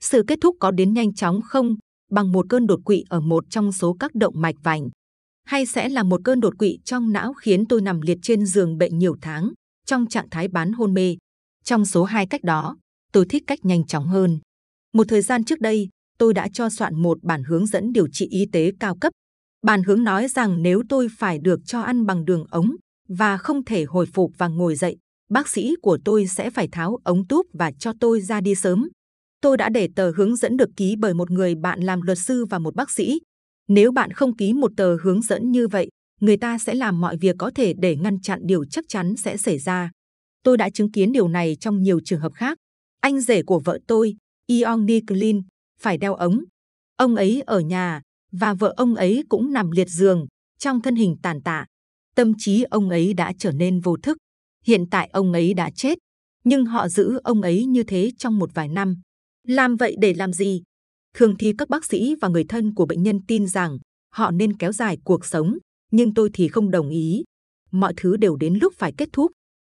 Sự 0.00 0.22
kết 0.26 0.38
thúc 0.40 0.56
có 0.60 0.70
đến 0.70 0.94
nhanh 0.94 1.14
chóng 1.14 1.40
không, 1.42 1.76
bằng 2.10 2.32
một 2.32 2.46
cơn 2.48 2.66
đột 2.66 2.80
quỵ 2.84 3.04
ở 3.08 3.20
một 3.20 3.44
trong 3.50 3.72
số 3.72 3.96
các 4.00 4.14
động 4.14 4.34
mạch 4.36 4.56
vành, 4.62 4.88
hay 5.44 5.66
sẽ 5.66 5.88
là 5.88 6.02
một 6.02 6.20
cơn 6.24 6.40
đột 6.40 6.58
quỵ 6.58 6.78
trong 6.84 7.12
não 7.12 7.34
khiến 7.34 7.66
tôi 7.66 7.82
nằm 7.82 8.00
liệt 8.00 8.18
trên 8.22 8.46
giường 8.46 8.78
bệnh 8.78 8.98
nhiều 8.98 9.16
tháng, 9.22 9.52
trong 9.86 10.06
trạng 10.06 10.30
thái 10.30 10.48
bán 10.48 10.72
hôn 10.72 10.94
mê. 10.94 11.16
Trong 11.64 11.86
số 11.86 12.04
hai 12.04 12.26
cách 12.26 12.44
đó, 12.44 12.76
tôi 13.12 13.26
thích 13.28 13.42
cách 13.46 13.58
nhanh 13.64 13.86
chóng 13.86 14.06
hơn. 14.06 14.38
Một 14.92 15.08
thời 15.08 15.22
gian 15.22 15.44
trước 15.44 15.60
đây, 15.60 15.88
tôi 16.18 16.34
đã 16.34 16.48
cho 16.52 16.70
soạn 16.70 17.02
một 17.02 17.18
bản 17.22 17.44
hướng 17.44 17.66
dẫn 17.66 17.92
điều 17.92 18.06
trị 18.12 18.26
y 18.30 18.46
tế 18.52 18.72
cao 18.80 18.96
cấp. 19.00 19.12
Bản 19.62 19.82
hướng 19.82 20.04
nói 20.04 20.28
rằng 20.28 20.62
nếu 20.62 20.82
tôi 20.88 21.08
phải 21.18 21.38
được 21.38 21.60
cho 21.66 21.80
ăn 21.80 22.06
bằng 22.06 22.24
đường 22.24 22.44
ống 22.50 22.76
và 23.08 23.36
không 23.36 23.64
thể 23.64 23.84
hồi 23.84 24.06
phục 24.06 24.32
và 24.38 24.48
ngồi 24.48 24.74
dậy, 24.74 24.96
bác 25.30 25.48
sĩ 25.48 25.74
của 25.82 25.98
tôi 26.04 26.26
sẽ 26.26 26.50
phải 26.50 26.68
tháo 26.72 26.98
ống 27.04 27.26
túp 27.26 27.46
và 27.52 27.72
cho 27.78 27.92
tôi 28.00 28.20
ra 28.20 28.40
đi 28.40 28.54
sớm. 28.54 28.88
Tôi 29.44 29.56
đã 29.56 29.68
để 29.68 29.88
tờ 29.96 30.10
hướng 30.10 30.36
dẫn 30.36 30.56
được 30.56 30.70
ký 30.76 30.96
bởi 30.98 31.14
một 31.14 31.30
người 31.30 31.54
bạn 31.54 31.80
làm 31.80 32.02
luật 32.02 32.18
sư 32.18 32.44
và 32.44 32.58
một 32.58 32.74
bác 32.74 32.90
sĩ. 32.90 33.20
Nếu 33.68 33.92
bạn 33.92 34.10
không 34.12 34.36
ký 34.36 34.52
một 34.52 34.72
tờ 34.76 34.96
hướng 35.02 35.22
dẫn 35.22 35.50
như 35.50 35.68
vậy, 35.68 35.88
người 36.20 36.36
ta 36.36 36.58
sẽ 36.58 36.74
làm 36.74 37.00
mọi 37.00 37.16
việc 37.16 37.36
có 37.38 37.50
thể 37.54 37.74
để 37.78 37.96
ngăn 37.96 38.20
chặn 38.20 38.40
điều 38.42 38.64
chắc 38.64 38.84
chắn 38.88 39.16
sẽ 39.16 39.36
xảy 39.36 39.58
ra. 39.58 39.90
Tôi 40.42 40.56
đã 40.56 40.70
chứng 40.70 40.92
kiến 40.92 41.12
điều 41.12 41.28
này 41.28 41.56
trong 41.60 41.82
nhiều 41.82 42.00
trường 42.04 42.20
hợp 42.20 42.32
khác. 42.34 42.58
Anh 43.00 43.20
rể 43.20 43.42
của 43.42 43.60
vợ 43.64 43.78
tôi, 43.86 44.14
Ion 44.46 44.86
Niklin, 44.86 45.42
phải 45.80 45.98
đeo 45.98 46.14
ống. 46.14 46.44
Ông 46.96 47.16
ấy 47.16 47.42
ở 47.46 47.60
nhà 47.60 48.02
và 48.32 48.54
vợ 48.54 48.74
ông 48.76 48.94
ấy 48.94 49.24
cũng 49.28 49.52
nằm 49.52 49.70
liệt 49.70 49.88
giường 49.88 50.26
trong 50.58 50.82
thân 50.82 50.96
hình 50.96 51.16
tàn 51.22 51.42
tạ. 51.42 51.66
Tâm 52.16 52.32
trí 52.38 52.62
ông 52.62 52.90
ấy 52.90 53.14
đã 53.14 53.32
trở 53.38 53.52
nên 53.52 53.80
vô 53.80 53.96
thức. 54.02 54.18
Hiện 54.66 54.84
tại 54.90 55.10
ông 55.12 55.32
ấy 55.32 55.54
đã 55.54 55.70
chết, 55.70 55.98
nhưng 56.44 56.64
họ 56.64 56.88
giữ 56.88 57.20
ông 57.24 57.42
ấy 57.42 57.64
như 57.64 57.82
thế 57.82 58.10
trong 58.18 58.38
một 58.38 58.50
vài 58.54 58.68
năm. 58.68 58.96
Làm 59.48 59.76
vậy 59.76 59.96
để 60.00 60.14
làm 60.14 60.32
gì? 60.32 60.62
Thường 61.14 61.34
thì 61.38 61.52
các 61.58 61.68
bác 61.68 61.84
sĩ 61.84 62.14
và 62.20 62.28
người 62.28 62.44
thân 62.48 62.74
của 62.74 62.86
bệnh 62.86 63.02
nhân 63.02 63.20
tin 63.28 63.46
rằng 63.46 63.78
họ 64.14 64.30
nên 64.30 64.56
kéo 64.56 64.72
dài 64.72 64.98
cuộc 65.04 65.24
sống, 65.26 65.58
nhưng 65.92 66.14
tôi 66.14 66.30
thì 66.32 66.48
không 66.48 66.70
đồng 66.70 66.88
ý. 66.88 67.24
Mọi 67.70 67.94
thứ 67.96 68.16
đều 68.16 68.36
đến 68.36 68.58
lúc 68.60 68.74
phải 68.76 68.92
kết 68.98 69.08
thúc. 69.12 69.32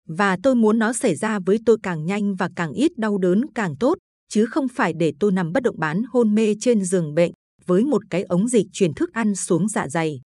Và 0.08 0.38
tôi 0.44 0.56
muốn 0.56 0.80
nó 0.80 0.94
xảy 0.94 1.16
ra 1.16 1.40
với 1.46 1.58
tôi 1.66 1.78
càng 1.84 2.06
nhanh 2.06 2.36
và 2.36 2.50
càng 2.56 2.72
ít 2.72 2.92
đau 2.98 3.18
đớn 3.18 3.42
càng 3.56 3.76
tốt, 3.80 3.98
chứ 4.30 4.46
không 4.46 4.68
phải 4.68 4.94
để 4.94 5.14
tôi 5.20 5.32
nằm 5.32 5.52
bất 5.52 5.64
động 5.64 5.80
bán 5.80 6.04
hôn 6.10 6.36
mê 6.36 6.56
trên 6.60 6.86
giường 6.86 7.14
bệnh 7.14 7.32
với 7.66 7.84
một 7.84 8.02
cái 8.10 8.24
ống 8.24 8.48
dịch 8.48 8.66
truyền 8.74 8.94
thức 8.94 9.14
ăn 9.14 9.36
xuống 9.36 9.68
dạ 9.68 9.88
dày. 9.88 10.22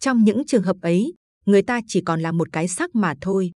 Trong 0.00 0.24
những 0.24 0.46
trường 0.46 0.62
hợp 0.62 0.76
ấy, 0.82 1.14
người 1.46 1.62
ta 1.62 1.80
chỉ 1.86 2.00
còn 2.00 2.20
là 2.20 2.32
một 2.32 2.48
cái 2.52 2.68
xác 2.68 2.94
mà 2.94 3.14
thôi. 3.20 3.50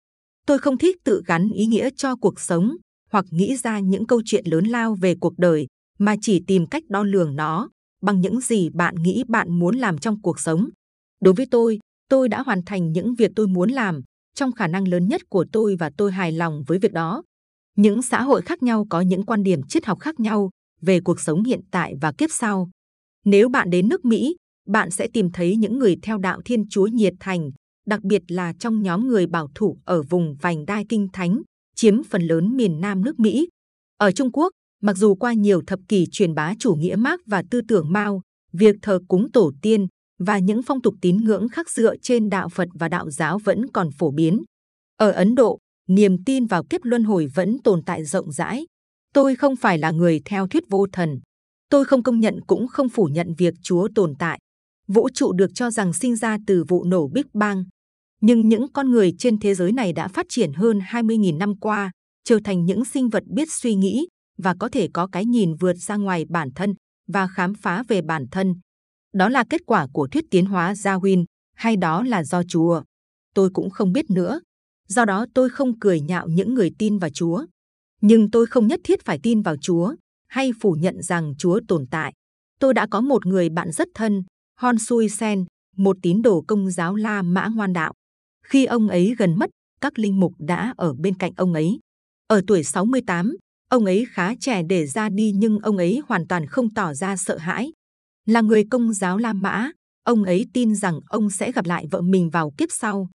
Tôi 0.46 0.58
không 0.58 0.78
thích 0.78 0.96
tự 1.04 1.22
gắn 1.26 1.48
ý 1.54 1.66
nghĩa 1.66 1.90
cho 1.96 2.16
cuộc 2.16 2.40
sống 2.40 2.76
hoặc 3.12 3.24
nghĩ 3.30 3.56
ra 3.56 3.80
những 3.80 4.06
câu 4.06 4.22
chuyện 4.24 4.44
lớn 4.46 4.64
lao 4.64 4.94
về 4.94 5.14
cuộc 5.20 5.38
đời, 5.38 5.66
mà 5.98 6.16
chỉ 6.20 6.42
tìm 6.46 6.66
cách 6.66 6.82
đo 6.88 7.02
lường 7.02 7.36
nó 7.36 7.68
bằng 8.02 8.20
những 8.20 8.40
gì 8.40 8.68
bạn 8.70 8.94
nghĩ 8.94 9.24
bạn 9.28 9.58
muốn 9.58 9.76
làm 9.76 9.98
trong 9.98 10.20
cuộc 10.22 10.40
sống. 10.40 10.68
Đối 11.20 11.34
với 11.34 11.46
tôi, 11.50 11.78
tôi 12.08 12.28
đã 12.28 12.42
hoàn 12.42 12.62
thành 12.66 12.92
những 12.92 13.14
việc 13.14 13.30
tôi 13.36 13.46
muốn 13.46 13.70
làm 13.70 14.02
trong 14.34 14.52
khả 14.52 14.66
năng 14.66 14.88
lớn 14.88 15.08
nhất 15.08 15.22
của 15.28 15.46
tôi 15.52 15.76
và 15.78 15.90
tôi 15.96 16.12
hài 16.12 16.32
lòng 16.32 16.62
với 16.66 16.78
việc 16.78 16.92
đó. 16.92 17.22
Những 17.76 18.02
xã 18.02 18.22
hội 18.22 18.42
khác 18.42 18.62
nhau 18.62 18.86
có 18.90 19.00
những 19.00 19.26
quan 19.26 19.42
điểm 19.42 19.62
triết 19.68 19.86
học 19.86 20.00
khác 20.00 20.20
nhau 20.20 20.50
về 20.80 21.00
cuộc 21.00 21.20
sống 21.20 21.44
hiện 21.44 21.60
tại 21.70 21.94
và 22.00 22.12
kiếp 22.12 22.30
sau. 22.32 22.70
Nếu 23.24 23.48
bạn 23.48 23.70
đến 23.70 23.88
nước 23.88 24.04
Mỹ, 24.04 24.36
bạn 24.68 24.90
sẽ 24.90 25.08
tìm 25.12 25.30
thấy 25.30 25.56
những 25.56 25.78
người 25.78 25.96
theo 26.02 26.18
đạo 26.18 26.40
Thiên 26.44 26.68
Chúa 26.68 26.86
nhiệt 26.86 27.14
thành, 27.20 27.50
đặc 27.86 28.02
biệt 28.02 28.22
là 28.28 28.52
trong 28.58 28.82
nhóm 28.82 29.08
người 29.08 29.26
bảo 29.26 29.48
thủ 29.54 29.78
ở 29.84 30.02
vùng 30.02 30.36
vành 30.40 30.66
đai 30.66 30.84
kinh 30.88 31.08
thánh, 31.12 31.42
chiếm 31.76 32.02
phần 32.04 32.22
lớn 32.22 32.56
miền 32.56 32.80
Nam 32.80 33.04
nước 33.04 33.20
Mỹ. 33.20 33.48
Ở 33.96 34.12
Trung 34.12 34.32
Quốc, 34.32 34.52
mặc 34.82 34.96
dù 34.96 35.14
qua 35.14 35.32
nhiều 35.32 35.62
thập 35.66 35.80
kỷ 35.88 36.06
truyền 36.12 36.34
bá 36.34 36.54
chủ 36.58 36.74
nghĩa 36.74 36.96
Mác 36.96 37.20
và 37.26 37.42
tư 37.50 37.60
tưởng 37.68 37.92
Mao, 37.92 38.22
việc 38.52 38.76
thờ 38.82 39.00
cúng 39.08 39.32
tổ 39.32 39.52
tiên 39.62 39.86
và 40.18 40.38
những 40.38 40.62
phong 40.62 40.82
tục 40.82 40.94
tín 41.00 41.16
ngưỡng 41.16 41.48
khác 41.48 41.70
dựa 41.70 41.96
trên 42.02 42.30
đạo 42.30 42.48
Phật 42.48 42.68
và 42.74 42.88
đạo 42.88 43.10
giáo 43.10 43.38
vẫn 43.38 43.68
còn 43.72 43.90
phổ 43.98 44.10
biến. 44.10 44.42
Ở 44.96 45.10
Ấn 45.10 45.34
Độ, 45.34 45.58
niềm 45.88 46.24
tin 46.24 46.46
vào 46.46 46.64
kiếp 46.70 46.80
luân 46.84 47.04
hồi 47.04 47.26
vẫn 47.34 47.58
tồn 47.64 47.82
tại 47.82 48.04
rộng 48.04 48.32
rãi. 48.32 48.66
Tôi 49.14 49.36
không 49.36 49.56
phải 49.56 49.78
là 49.78 49.90
người 49.90 50.20
theo 50.24 50.48
thuyết 50.48 50.64
vô 50.70 50.86
thần. 50.92 51.20
Tôi 51.68 51.84
không 51.84 52.02
công 52.02 52.20
nhận 52.20 52.40
cũng 52.46 52.68
không 52.68 52.88
phủ 52.88 53.04
nhận 53.04 53.34
việc 53.38 53.54
Chúa 53.62 53.88
tồn 53.94 54.14
tại. 54.18 54.38
Vũ 54.88 55.08
trụ 55.14 55.32
được 55.32 55.50
cho 55.54 55.70
rằng 55.70 55.92
sinh 55.92 56.16
ra 56.16 56.38
từ 56.46 56.64
vụ 56.68 56.84
nổ 56.84 57.08
Big 57.08 57.26
Bang, 57.34 57.64
nhưng 58.22 58.48
những 58.48 58.72
con 58.72 58.90
người 58.90 59.12
trên 59.18 59.38
thế 59.38 59.54
giới 59.54 59.72
này 59.72 59.92
đã 59.92 60.08
phát 60.08 60.26
triển 60.28 60.52
hơn 60.52 60.78
20.000 60.78 61.38
năm 61.38 61.58
qua, 61.60 61.90
trở 62.24 62.38
thành 62.44 62.64
những 62.64 62.84
sinh 62.84 63.08
vật 63.08 63.22
biết 63.26 63.48
suy 63.50 63.74
nghĩ 63.74 64.06
và 64.38 64.54
có 64.60 64.68
thể 64.68 64.88
có 64.94 65.06
cái 65.12 65.24
nhìn 65.24 65.54
vượt 65.54 65.76
ra 65.76 65.96
ngoài 65.96 66.24
bản 66.28 66.48
thân 66.54 66.74
và 67.08 67.26
khám 67.26 67.54
phá 67.54 67.82
về 67.88 68.02
bản 68.02 68.26
thân. 68.30 68.54
Đó 69.12 69.28
là 69.28 69.44
kết 69.50 69.60
quả 69.66 69.86
của 69.92 70.08
thuyết 70.08 70.24
tiến 70.30 70.46
hóa 70.46 70.72
Darwin 70.72 71.24
hay 71.54 71.76
đó 71.76 72.02
là 72.02 72.24
do 72.24 72.42
Chúa? 72.48 72.82
Tôi 73.34 73.50
cũng 73.50 73.70
không 73.70 73.92
biết 73.92 74.10
nữa. 74.10 74.40
Do 74.88 75.04
đó 75.04 75.26
tôi 75.34 75.50
không 75.50 75.78
cười 75.78 76.00
nhạo 76.00 76.28
những 76.28 76.54
người 76.54 76.70
tin 76.78 76.98
vào 76.98 77.10
Chúa. 77.14 77.44
Nhưng 78.00 78.30
tôi 78.30 78.46
không 78.46 78.66
nhất 78.66 78.80
thiết 78.84 79.04
phải 79.04 79.18
tin 79.22 79.42
vào 79.42 79.56
Chúa 79.60 79.94
hay 80.28 80.50
phủ 80.60 80.72
nhận 80.72 81.02
rằng 81.02 81.34
Chúa 81.38 81.60
tồn 81.68 81.86
tại. 81.90 82.12
Tôi 82.60 82.74
đã 82.74 82.86
có 82.90 83.00
một 83.00 83.26
người 83.26 83.48
bạn 83.48 83.72
rất 83.72 83.88
thân, 83.94 84.22
Hon 84.60 84.78
Sui 84.78 85.08
Sen, 85.08 85.44
một 85.76 85.96
tín 86.02 86.22
đồ 86.22 86.44
công 86.48 86.70
giáo 86.70 86.94
La 86.94 87.22
Mã 87.22 87.48
ngoan 87.54 87.72
đạo. 87.72 87.92
Khi 88.42 88.64
ông 88.64 88.88
ấy 88.88 89.14
gần 89.18 89.38
mất, 89.38 89.50
các 89.80 89.98
linh 89.98 90.20
mục 90.20 90.32
đã 90.38 90.74
ở 90.76 90.94
bên 90.94 91.14
cạnh 91.14 91.32
ông 91.36 91.54
ấy. 91.54 91.78
Ở 92.26 92.42
tuổi 92.46 92.64
68, 92.64 93.36
ông 93.70 93.84
ấy 93.84 94.06
khá 94.10 94.34
trẻ 94.40 94.62
để 94.62 94.86
ra 94.86 95.08
đi 95.08 95.32
nhưng 95.34 95.58
ông 95.58 95.76
ấy 95.76 96.00
hoàn 96.06 96.26
toàn 96.26 96.46
không 96.46 96.74
tỏ 96.74 96.94
ra 96.94 97.16
sợ 97.16 97.36
hãi. 97.36 97.72
Là 98.26 98.40
người 98.40 98.64
công 98.70 98.92
giáo 98.92 99.18
La 99.18 99.32
Mã, 99.32 99.70
ông 100.04 100.24
ấy 100.24 100.46
tin 100.52 100.74
rằng 100.74 101.00
ông 101.08 101.30
sẽ 101.30 101.52
gặp 101.52 101.66
lại 101.66 101.86
vợ 101.90 102.00
mình 102.00 102.30
vào 102.30 102.52
kiếp 102.56 102.68
sau. 102.72 103.08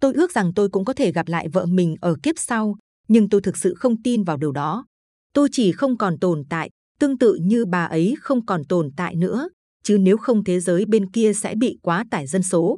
Tôi 0.00 0.14
ước 0.14 0.32
rằng 0.32 0.52
tôi 0.54 0.68
cũng 0.68 0.84
có 0.84 0.92
thể 0.92 1.12
gặp 1.12 1.28
lại 1.28 1.48
vợ 1.48 1.66
mình 1.66 1.96
ở 2.00 2.16
kiếp 2.22 2.34
sau, 2.38 2.76
nhưng 3.08 3.28
tôi 3.28 3.40
thực 3.40 3.56
sự 3.56 3.74
không 3.74 4.02
tin 4.02 4.24
vào 4.24 4.36
điều 4.36 4.52
đó. 4.52 4.84
Tôi 5.32 5.48
chỉ 5.52 5.72
không 5.72 5.96
còn 5.96 6.18
tồn 6.18 6.44
tại, 6.48 6.70
tương 6.98 7.18
tự 7.18 7.34
như 7.34 7.64
bà 7.66 7.84
ấy 7.84 8.14
không 8.20 8.46
còn 8.46 8.64
tồn 8.64 8.90
tại 8.96 9.14
nữa. 9.16 9.48
chứ 9.84 9.98
nếu 9.98 10.16
không 10.16 10.44
thế 10.44 10.60
giới 10.60 10.84
bên 10.86 11.10
kia 11.10 11.32
sẽ 11.32 11.54
bị 11.54 11.78
quá 11.82 12.04
tải 12.10 12.26
dân 12.26 12.42
số. 12.42 12.76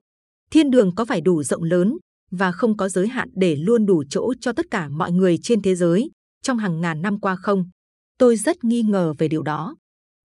Thiên 0.50 0.71
đường 0.71 0.95
có 0.95 1.05
phải 1.05 1.21
đủ 1.21 1.43
rộng 1.43 1.62
lớn 1.62 1.97
và 2.31 2.53
không 2.53 2.76
có 2.76 2.88
giới 2.88 3.09
hạn 3.09 3.29
để 3.35 3.57
luôn 3.57 3.87
đủ 3.87 4.05
chỗ 4.11 4.35
cho 4.41 4.53
tất 4.53 4.67
cả 4.71 4.88
mọi 4.88 5.12
người 5.12 5.38
trên 5.43 5.62
thế 5.62 5.75
giới 5.75 6.11
trong 6.43 6.59
hàng 6.59 6.81
ngàn 6.81 7.03
năm 7.03 7.21
qua 7.21 7.37
không? 7.37 7.71
Tôi 8.19 8.37
rất 8.37 8.65
nghi 8.65 8.83
ngờ 8.83 9.15
về 9.19 9.29
điều 9.29 9.43
đó. 9.43 9.76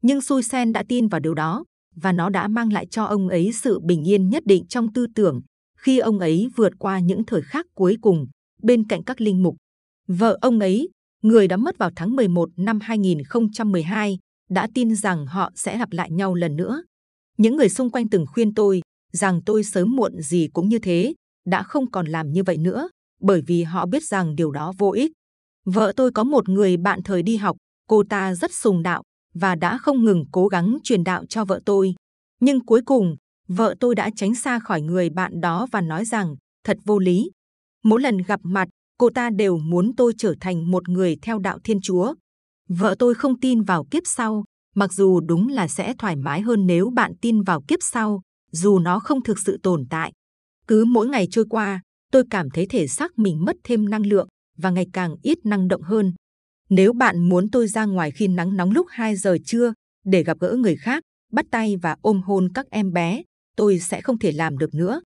Nhưng 0.02 0.22
Sui 0.22 0.44
Sen 0.44 0.74
đã 0.74 0.84
tin 0.90 1.08
vào 1.08 1.20
điều 1.20 1.34
đó 1.34 1.64
và 1.96 2.12
nó 2.12 2.30
đã 2.30 2.48
mang 2.48 2.74
lại 2.74 2.86
cho 2.86 3.04
ông 3.04 3.30
ấy 3.30 3.52
sự 3.54 3.80
bình 3.80 4.08
yên 4.08 4.30
nhất 4.30 4.44
định 4.46 4.66
trong 4.68 4.94
tư 4.94 5.08
tưởng 5.16 5.42
khi 5.78 6.00
ông 6.00 6.20
ấy 6.20 6.48
vượt 6.56 6.74
qua 6.80 7.00
những 7.00 7.26
thời 7.26 7.42
khắc 7.42 7.66
cuối 7.76 7.98
cùng 8.02 8.28
bên 8.62 8.88
cạnh 8.88 9.04
các 9.04 9.22
linh 9.22 9.44
mục. 9.44 9.56
Vợ 10.08 10.38
ông 10.42 10.60
ấy, 10.60 10.90
người 11.22 11.48
đã 11.48 11.58
mất 11.58 11.78
vào 11.78 11.90
tháng 11.96 12.16
11 12.16 12.50
năm 12.58 12.80
2012, 12.82 14.18
đã 14.50 14.68
tin 14.74 14.96
rằng 14.96 15.26
họ 15.26 15.52
sẽ 15.56 15.78
gặp 15.78 15.92
lại 15.92 16.12
nhau 16.12 16.34
lần 16.36 16.56
nữa. 16.56 16.84
Những 17.38 17.56
người 17.56 17.70
xung 17.70 17.90
quanh 17.90 18.10
từng 18.10 18.26
khuyên 18.28 18.54
tôi 18.54 18.82
rằng 19.12 19.42
tôi 19.46 19.64
sớm 19.64 19.96
muộn 19.96 20.22
gì 20.22 20.48
cũng 20.54 20.70
như 20.70 20.80
thế, 20.80 21.14
đã 21.46 21.64
không 21.64 21.92
còn 21.92 22.06
làm 22.06 22.32
như 22.32 22.44
vậy 22.44 22.58
nữa, 22.58 22.90
bởi 23.22 23.42
vì 23.48 23.64
họ 23.64 23.86
biết 23.86 24.04
rằng 24.04 24.36
điều 24.36 24.52
đó 24.52 24.74
vô 24.78 24.92
ích. 24.92 25.12
Vợ 25.66 25.94
tôi 25.96 26.12
có 26.12 26.24
một 26.24 26.50
người 26.50 26.78
bạn 26.78 27.04
thời 27.04 27.24
đi 27.24 27.38
học, 27.38 27.58
cô 27.88 28.04
ta 28.10 28.36
rất 28.36 28.54
sùng 28.54 28.84
đạo 28.84 29.04
và 29.34 29.56
đã 29.56 29.78
không 29.78 30.04
ngừng 30.04 30.26
cố 30.32 30.48
gắng 30.48 30.78
truyền 30.84 31.04
đạo 31.04 31.26
cho 31.30 31.46
vợ 31.46 31.60
tôi. 31.66 31.96
Nhưng 32.40 32.66
cuối 32.66 32.82
cùng, 32.86 33.16
vợ 33.48 33.76
tôi 33.80 33.96
đã 33.96 34.10
tránh 34.16 34.36
xa 34.36 34.60
khỏi 34.60 34.82
người 34.82 35.10
bạn 35.10 35.42
đó 35.42 35.68
và 35.72 35.82
nói 35.82 36.06
rằng 36.06 36.36
thật 36.64 36.78
vô 36.86 37.00
lý. 37.00 37.32
Mỗi 37.84 38.02
lần 38.02 38.18
gặp 38.18 38.40
mặt, 38.44 38.68
cô 38.98 39.10
ta 39.10 39.30
đều 39.30 39.58
muốn 39.58 39.96
tôi 39.98 40.14
trở 40.18 40.34
thành 40.40 40.72
một 40.72 40.90
người 40.90 41.16
theo 41.22 41.40
đạo 41.40 41.60
Thiên 41.64 41.82
Chúa. 41.82 42.14
Vợ 42.70 42.96
tôi 43.00 43.14
không 43.14 43.40
tin 43.40 43.62
vào 43.62 43.86
kiếp 43.92 44.04
sau, 44.06 44.44
mặc 44.76 44.94
dù 44.94 45.20
đúng 45.20 45.48
là 45.48 45.68
sẽ 45.68 45.94
thoải 45.98 46.16
mái 46.16 46.42
hơn 46.42 46.68
nếu 46.68 46.90
bạn 46.90 47.14
tin 47.22 47.42
vào 47.42 47.62
kiếp 47.68 47.80
sau, 47.82 48.22
dù 48.52 48.80
nó 48.80 49.00
không 49.00 49.24
thực 49.24 49.40
sự 49.40 49.60
tồn 49.64 49.86
tại. 49.90 50.12
Cứ 50.68 50.86
mỗi 50.86 51.08
ngày 51.08 51.28
trôi 51.32 51.46
qua, 51.50 51.82
tôi 52.12 52.24
cảm 52.30 52.50
thấy 52.50 52.66
thể 52.66 52.88
xác 52.88 53.20
mình 53.20 53.46
mất 53.46 53.56
thêm 53.64 53.90
năng 53.90 54.06
lượng 54.06 54.28
và 54.58 54.70
ngày 54.70 54.86
càng 54.94 55.16
ít 55.24 55.46
năng 55.46 55.68
động 55.68 55.82
hơn. 55.82 56.14
Nếu 56.70 56.94
bạn 56.94 57.30
muốn 57.30 57.50
tôi 57.50 57.68
ra 57.68 57.86
ngoài 57.86 58.12
khi 58.12 58.28
nắng 58.28 58.58
nóng 58.58 58.72
lúc 58.72 58.88
2 58.90 59.16
giờ 59.16 59.38
trưa 59.46 59.74
để 60.06 60.24
gặp 60.24 60.38
gỡ 60.40 60.56
người 60.58 60.76
khác, 60.76 61.04
bắt 61.32 61.46
tay 61.52 61.76
và 61.82 61.96
ôm 62.02 62.22
hôn 62.22 62.50
các 62.54 62.66
em 62.70 62.94
bé, 62.94 63.24
tôi 63.56 63.80
sẽ 63.80 64.02
không 64.02 64.20
thể 64.20 64.32
làm 64.32 64.58
được 64.58 64.74
nữa. 64.74 65.02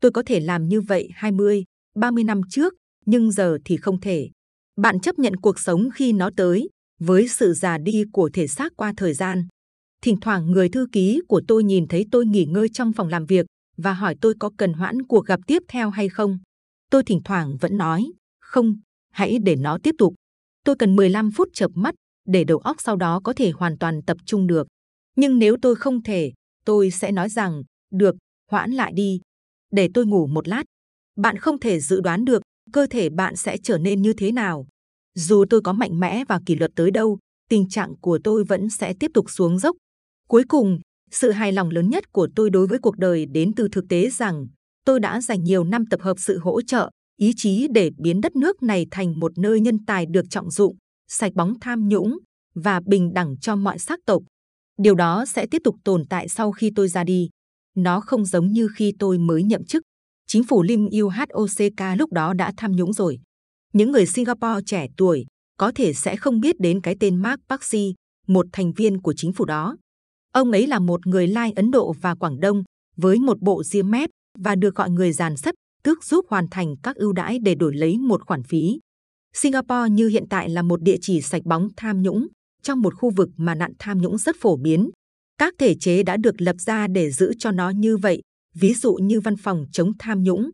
Tôi 0.00 0.10
có 0.10 0.22
thể 0.26 0.40
làm 0.40 0.68
như 0.68 0.80
vậy 0.80 1.08
20, 1.14 1.64
30 1.96 2.24
năm 2.24 2.40
trước, 2.50 2.74
nhưng 3.06 3.32
giờ 3.32 3.58
thì 3.64 3.76
không 3.76 4.00
thể. 4.00 4.30
Bạn 4.76 5.00
chấp 5.00 5.18
nhận 5.18 5.36
cuộc 5.36 5.58
sống 5.58 5.88
khi 5.94 6.12
nó 6.12 6.30
tới, 6.36 6.68
với 7.00 7.28
sự 7.28 7.52
già 7.52 7.78
đi 7.78 8.04
của 8.12 8.30
thể 8.32 8.46
xác 8.46 8.72
qua 8.76 8.92
thời 8.96 9.14
gian. 9.14 9.46
Thỉnh 10.02 10.16
thoảng 10.20 10.50
người 10.50 10.68
thư 10.68 10.86
ký 10.92 11.20
của 11.28 11.42
tôi 11.48 11.64
nhìn 11.64 11.86
thấy 11.88 12.06
tôi 12.10 12.26
nghỉ 12.26 12.44
ngơi 12.44 12.68
trong 12.68 12.92
phòng 12.92 13.08
làm 13.08 13.26
việc 13.26 13.46
và 13.76 13.92
hỏi 13.92 14.16
tôi 14.20 14.34
có 14.38 14.50
cần 14.56 14.72
hoãn 14.72 15.02
cuộc 15.02 15.26
gặp 15.26 15.40
tiếp 15.46 15.62
theo 15.68 15.90
hay 15.90 16.08
không. 16.08 16.38
Tôi 16.90 17.02
thỉnh 17.04 17.20
thoảng 17.24 17.56
vẫn 17.60 17.76
nói, 17.76 18.12
không, 18.40 18.76
hãy 19.12 19.38
để 19.38 19.56
nó 19.56 19.78
tiếp 19.82 19.94
tục. 19.98 20.14
Tôi 20.64 20.76
cần 20.76 20.96
15 20.96 21.30
phút 21.30 21.48
chợp 21.52 21.70
mắt 21.74 21.94
để 22.28 22.44
đầu 22.44 22.58
óc 22.58 22.76
sau 22.80 22.96
đó 22.96 23.20
có 23.24 23.32
thể 23.32 23.50
hoàn 23.50 23.78
toàn 23.78 24.02
tập 24.06 24.16
trung 24.26 24.46
được. 24.46 24.66
Nhưng 25.16 25.38
nếu 25.38 25.56
tôi 25.62 25.76
không 25.76 26.02
thể, 26.02 26.32
tôi 26.64 26.90
sẽ 26.90 27.12
nói 27.12 27.28
rằng, 27.28 27.62
được, 27.90 28.14
hoãn 28.50 28.70
lại 28.70 28.92
đi, 28.92 29.20
để 29.72 29.88
tôi 29.94 30.06
ngủ 30.06 30.26
một 30.26 30.48
lát. 30.48 30.62
Bạn 31.16 31.36
không 31.36 31.60
thể 31.60 31.80
dự 31.80 32.00
đoán 32.00 32.24
được 32.24 32.42
cơ 32.72 32.86
thể 32.90 33.10
bạn 33.10 33.36
sẽ 33.36 33.56
trở 33.62 33.78
nên 33.78 34.02
như 34.02 34.12
thế 34.12 34.32
nào. 34.32 34.66
Dù 35.14 35.44
tôi 35.50 35.60
có 35.60 35.72
mạnh 35.72 36.00
mẽ 36.00 36.24
và 36.28 36.40
kỷ 36.46 36.54
luật 36.54 36.70
tới 36.74 36.90
đâu, 36.90 37.18
tình 37.48 37.68
trạng 37.68 37.96
của 38.00 38.18
tôi 38.24 38.44
vẫn 38.44 38.70
sẽ 38.70 38.94
tiếp 39.00 39.10
tục 39.14 39.30
xuống 39.30 39.58
dốc. 39.58 39.76
Cuối 40.30 40.44
cùng, 40.48 40.78
sự 41.10 41.30
hài 41.30 41.52
lòng 41.52 41.70
lớn 41.70 41.90
nhất 41.90 42.12
của 42.12 42.28
tôi 42.36 42.50
đối 42.50 42.66
với 42.66 42.78
cuộc 42.78 42.98
đời 42.98 43.26
đến 43.26 43.52
từ 43.56 43.68
thực 43.72 43.84
tế 43.88 44.10
rằng 44.10 44.46
tôi 44.84 45.00
đã 45.00 45.20
dành 45.20 45.44
nhiều 45.44 45.64
năm 45.64 45.84
tập 45.90 46.00
hợp 46.02 46.14
sự 46.18 46.38
hỗ 46.38 46.62
trợ, 46.62 46.90
ý 47.16 47.32
chí 47.36 47.68
để 47.74 47.90
biến 47.98 48.20
đất 48.20 48.36
nước 48.36 48.62
này 48.62 48.86
thành 48.90 49.20
một 49.20 49.38
nơi 49.38 49.60
nhân 49.60 49.84
tài 49.86 50.06
được 50.06 50.24
trọng 50.30 50.50
dụng, 50.50 50.76
sạch 51.08 51.32
bóng 51.34 51.54
tham 51.60 51.88
nhũng 51.88 52.18
và 52.54 52.80
bình 52.86 53.12
đẳng 53.14 53.36
cho 53.40 53.56
mọi 53.56 53.78
sắc 53.78 54.00
tộc. 54.06 54.22
Điều 54.78 54.94
đó 54.94 55.24
sẽ 55.26 55.46
tiếp 55.50 55.58
tục 55.64 55.76
tồn 55.84 56.04
tại 56.10 56.28
sau 56.28 56.52
khi 56.52 56.72
tôi 56.74 56.88
ra 56.88 57.04
đi. 57.04 57.28
Nó 57.76 58.00
không 58.00 58.24
giống 58.24 58.52
như 58.52 58.68
khi 58.76 58.92
tôi 58.98 59.18
mới 59.18 59.42
nhậm 59.42 59.64
chức. 59.64 59.82
Chính 60.26 60.44
phủ 60.44 60.62
Lim 60.62 60.88
UHOCK 61.02 61.98
lúc 61.98 62.12
đó 62.12 62.34
đã 62.34 62.52
tham 62.56 62.72
nhũng 62.72 62.92
rồi. 62.92 63.18
Những 63.72 63.90
người 63.90 64.06
Singapore 64.06 64.60
trẻ 64.66 64.86
tuổi 64.96 65.26
có 65.56 65.72
thể 65.74 65.92
sẽ 65.92 66.16
không 66.16 66.40
biết 66.40 66.60
đến 66.60 66.80
cái 66.80 66.96
tên 67.00 67.16
Mark 67.16 67.40
Baxi, 67.48 67.94
một 68.26 68.46
thành 68.52 68.72
viên 68.72 69.00
của 69.00 69.14
chính 69.16 69.32
phủ 69.32 69.44
đó. 69.44 69.76
Ông 70.32 70.50
ấy 70.50 70.66
là 70.66 70.78
một 70.78 71.06
người 71.06 71.26
Lai 71.26 71.52
Ấn 71.56 71.70
Độ 71.70 71.94
và 72.00 72.14
Quảng 72.14 72.40
Đông 72.40 72.62
với 72.96 73.18
một 73.18 73.40
bộ 73.40 73.62
diêm 73.64 73.90
mép 73.90 74.10
và 74.38 74.54
được 74.54 74.74
gọi 74.74 74.90
người 74.90 75.12
giàn 75.12 75.36
sất 75.36 75.54
tước 75.82 76.04
giúp 76.04 76.26
hoàn 76.28 76.46
thành 76.50 76.74
các 76.82 76.96
ưu 76.96 77.12
đãi 77.12 77.38
để 77.38 77.54
đổi 77.54 77.76
lấy 77.76 77.98
một 77.98 78.26
khoản 78.26 78.42
phí. 78.42 78.78
Singapore 79.34 79.90
như 79.90 80.08
hiện 80.08 80.24
tại 80.30 80.48
là 80.48 80.62
một 80.62 80.82
địa 80.82 80.96
chỉ 81.00 81.20
sạch 81.20 81.42
bóng 81.44 81.68
tham 81.76 82.02
nhũng 82.02 82.26
trong 82.62 82.80
một 82.80 82.94
khu 82.96 83.10
vực 83.10 83.28
mà 83.36 83.54
nạn 83.54 83.72
tham 83.78 83.98
nhũng 83.98 84.18
rất 84.18 84.36
phổ 84.40 84.56
biến. 84.56 84.90
Các 85.38 85.54
thể 85.58 85.74
chế 85.80 86.02
đã 86.02 86.16
được 86.16 86.40
lập 86.40 86.56
ra 86.58 86.86
để 86.86 87.10
giữ 87.10 87.32
cho 87.38 87.50
nó 87.50 87.70
như 87.70 87.96
vậy, 87.96 88.22
ví 88.54 88.74
dụ 88.74 88.94
như 88.94 89.20
văn 89.20 89.36
phòng 89.36 89.64
chống 89.72 89.92
tham 89.98 90.22
nhũng. 90.22 90.50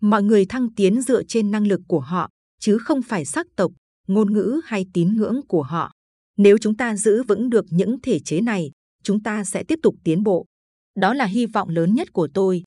Mọi 0.00 0.22
người 0.22 0.46
thăng 0.46 0.74
tiến 0.74 1.02
dựa 1.02 1.22
trên 1.22 1.50
năng 1.50 1.66
lực 1.66 1.80
của 1.88 2.00
họ, 2.00 2.28
chứ 2.60 2.78
không 2.78 3.02
phải 3.02 3.24
sắc 3.24 3.46
tộc, 3.56 3.72
ngôn 4.08 4.32
ngữ 4.32 4.60
hay 4.64 4.86
tín 4.92 5.14
ngưỡng 5.16 5.40
của 5.48 5.62
họ. 5.62 5.92
Nếu 6.38 6.58
chúng 6.58 6.76
ta 6.76 6.96
giữ 6.96 7.22
vững 7.22 7.50
được 7.50 7.64
những 7.70 8.00
thể 8.02 8.18
chế 8.18 8.40
này, 8.40 8.70
chúng 9.02 9.22
ta 9.22 9.44
sẽ 9.44 9.64
tiếp 9.64 9.78
tục 9.82 9.94
tiến 10.04 10.22
bộ. 10.22 10.46
Đó 10.94 11.14
là 11.14 11.24
hy 11.24 11.46
vọng 11.46 11.68
lớn 11.68 11.94
nhất 11.94 12.12
của 12.12 12.28
tôi. 12.34 12.62